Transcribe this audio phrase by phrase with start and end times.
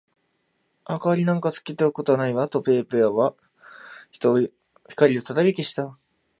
[0.89, 3.35] 「明りなんかつけておくことはないわ」と、ペーピーは
[4.11, 4.51] いって、
[4.89, 5.95] 光をふたたび消した。